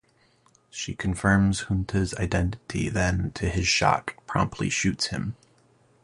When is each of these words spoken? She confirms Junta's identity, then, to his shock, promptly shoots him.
She 0.71 0.95
confirms 0.95 1.65
Junta's 1.67 2.15
identity, 2.15 2.89
then, 2.89 3.29
to 3.35 3.49
his 3.49 3.67
shock, 3.67 4.15
promptly 4.25 4.67
shoots 4.67 5.09
him. 5.09 5.35